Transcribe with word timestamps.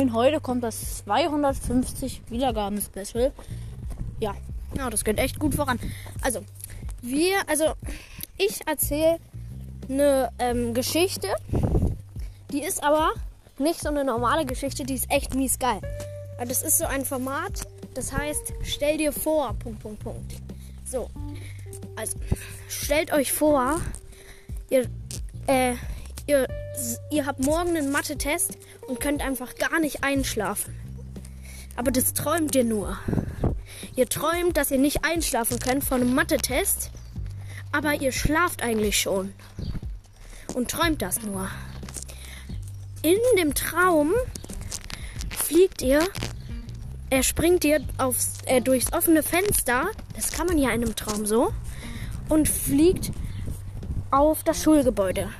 moin. 0.00 0.14
Heute 0.14 0.40
kommt 0.40 0.62
das 0.64 1.04
250 1.04 2.22
Wiedergaben-Special. 2.30 3.32
Ja, 4.20 4.34
ja, 4.76 4.88
das 4.88 5.04
geht 5.04 5.18
echt 5.18 5.38
gut 5.38 5.54
voran. 5.54 5.78
Also, 6.22 6.40
wir, 7.02 7.36
also, 7.46 7.74
ich 8.38 8.66
erzähle 8.66 9.18
eine 9.88 10.30
ähm, 10.38 10.72
Geschichte. 10.72 11.28
Die 12.50 12.62
ist 12.62 12.82
aber 12.82 13.10
nicht 13.58 13.80
so 13.80 13.88
eine 13.88 14.04
normale 14.04 14.46
Geschichte, 14.46 14.84
die 14.84 14.94
ist 14.94 15.10
echt 15.10 15.34
mies 15.34 15.58
geil. 15.58 15.80
Das 16.38 16.62
ist 16.62 16.78
so 16.78 16.86
ein 16.86 17.04
Format, 17.04 17.66
das 17.92 18.16
heißt, 18.16 18.54
stell 18.62 18.96
dir 18.96 19.12
vor, 19.12 19.52
Punkt, 19.54 19.82
Punkt, 19.82 20.02
Punkt. 20.02 20.32
So, 20.86 21.10
also, 21.96 22.16
stellt 22.68 23.12
euch 23.12 23.32
vor, 23.32 23.78
ihr, 24.70 24.86
äh, 25.46 25.74
ihr, 26.26 26.48
ihr 27.10 27.26
habt 27.26 27.40
morgen 27.40 27.76
einen 27.76 27.90
Mathe-Test 27.90 28.58
und 28.86 29.00
könnt 29.00 29.22
einfach 29.22 29.54
gar 29.56 29.80
nicht 29.80 30.02
einschlafen. 30.04 30.74
Aber 31.76 31.90
das 31.90 32.12
träumt 32.12 32.54
ihr 32.54 32.64
nur. 32.64 32.98
Ihr 33.96 34.08
träumt, 34.08 34.56
dass 34.56 34.70
ihr 34.70 34.78
nicht 34.78 35.04
einschlafen 35.04 35.58
könnt 35.58 35.84
von 35.84 36.00
einem 36.00 36.14
Mathe-Test, 36.14 36.90
aber 37.72 37.94
ihr 37.94 38.12
schlaft 38.12 38.62
eigentlich 38.62 39.00
schon. 39.00 39.32
Und 40.54 40.70
träumt 40.70 41.02
das 41.02 41.22
nur. 41.22 41.48
In 43.02 43.18
dem 43.38 43.54
Traum 43.54 44.12
fliegt 45.30 45.82
ihr, 45.82 46.00
er 47.08 47.22
springt 47.22 47.64
ihr 47.64 47.80
aufs, 47.98 48.34
äh, 48.46 48.60
durchs 48.60 48.92
offene 48.92 49.22
Fenster, 49.22 49.90
das 50.14 50.30
kann 50.30 50.46
man 50.46 50.58
ja 50.58 50.68
in 50.68 50.82
einem 50.82 50.96
Traum 50.96 51.26
so, 51.26 51.52
und 52.28 52.48
fliegt 52.48 53.10
auf 54.10 54.44
das 54.44 54.62
Schulgebäude. 54.62 55.30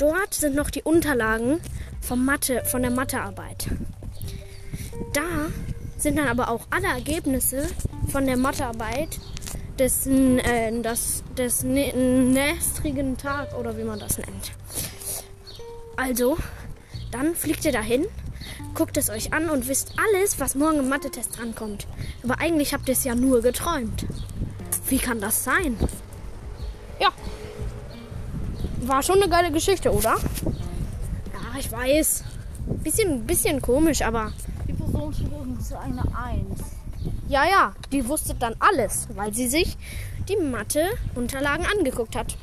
Dort 0.00 0.32
sind 0.32 0.54
noch 0.54 0.70
die 0.70 0.82
Unterlagen 0.82 1.60
vom 2.00 2.24
Mathe, 2.24 2.64
von 2.64 2.80
der 2.80 2.90
Mathearbeit. 2.90 3.66
Da 5.12 5.50
sind 5.98 6.16
dann 6.16 6.26
aber 6.26 6.48
auch 6.48 6.66
alle 6.70 6.86
Ergebnisse 6.86 7.68
von 8.10 8.24
der 8.24 8.38
Mathearbeit 8.38 9.20
des, 9.78 10.06
äh, 10.06 10.80
das, 10.80 11.22
des 11.36 11.64
nästrigen 11.64 13.18
Tag 13.18 13.54
oder 13.58 13.76
wie 13.76 13.84
man 13.84 13.98
das 13.98 14.16
nennt. 14.16 14.52
Also, 15.98 16.38
dann 17.12 17.34
fliegt 17.34 17.66
ihr 17.66 17.72
dahin, 17.72 18.06
guckt 18.72 18.96
es 18.96 19.10
euch 19.10 19.34
an 19.34 19.50
und 19.50 19.68
wisst 19.68 19.92
alles, 19.98 20.40
was 20.40 20.54
morgen 20.54 20.78
im 20.78 20.88
Mathe-Test 20.88 21.38
drankommt. 21.38 21.86
Aber 22.22 22.40
eigentlich 22.40 22.72
habt 22.72 22.88
ihr 22.88 22.94
es 22.94 23.04
ja 23.04 23.14
nur 23.14 23.42
geträumt. 23.42 24.06
Wie 24.88 24.98
kann 24.98 25.20
das 25.20 25.44
sein? 25.44 25.76
War 28.82 29.02
schon 29.02 29.16
eine 29.22 29.28
geile 29.30 29.50
Geschichte, 29.52 29.92
oder? 29.92 30.16
Ja, 31.32 31.58
ich 31.58 31.70
weiß. 31.70 32.24
Bisschen, 32.82 33.26
bisschen 33.26 33.60
komisch, 33.60 34.02
aber 34.02 34.32
Die 34.66 34.72
Person 34.72 35.12
übrigens 35.18 35.68
zu 35.68 35.78
einer 35.78 36.04
1. 36.16 36.60
ja, 37.28 37.44
ja, 37.44 37.72
die 37.92 38.06
wusste 38.06 38.34
dann 38.34 38.54
alles, 38.60 39.08
weil 39.14 39.34
sie 39.34 39.48
sich 39.48 39.76
die 40.28 40.36
Mathe-Unterlagen 40.36 41.66
angeguckt 41.66 42.14
hat. 42.16 42.36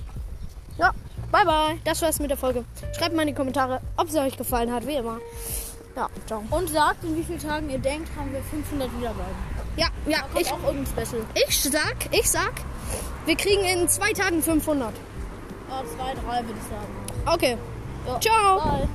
Ja, 0.78 0.92
bye 1.32 1.46
bye. 1.46 1.78
Das 1.86 2.02
war's 2.02 2.20
mit 2.20 2.30
der 2.30 2.38
Folge. 2.38 2.66
Schreibt 2.98 3.16
mal 3.16 3.22
in 3.24 3.30
die 3.30 3.34
Kommentare, 3.34 3.82
ob 3.96 4.10
sie 4.10 4.20
euch 4.20 4.38
gefallen 4.38 4.72
hat, 4.72 4.86
wie 4.86 4.96
immer. 4.96 5.20
Ja, 5.96 6.10
ciao. 6.28 6.44
Und 6.52 6.70
sagt, 6.70 7.04
in 7.04 7.16
wie 7.18 7.24
vielen 7.24 7.40
Tagen 7.40 7.70
ihr 7.70 7.80
denkt, 7.80 8.10
haben 8.16 8.32
wir 8.32 8.42
500 8.42 8.90
Wiedergaben. 8.98 9.36
Ja, 9.78 9.88
ja, 10.08 10.20
ich, 10.40 10.52
auch 10.52 10.64
irgendein 10.64 11.06
Special. 11.06 11.24
ich 11.48 11.62
sag, 11.62 11.96
ich 12.12 12.30
sag, 12.30 12.54
wir 13.26 13.36
kriegen 13.36 13.64
in 13.64 13.88
zwei 13.88 14.12
Tagen 14.14 14.42
500. 14.44 14.94
Ja, 15.70 15.84
zwei, 15.86 16.14
drei 16.14 16.46
würde 16.46 16.60
ich 16.60 16.68
sagen. 16.70 17.34
Okay, 17.34 17.58
Ja. 18.08 18.20
ciao. 18.20 18.60
Bye. 18.60 18.88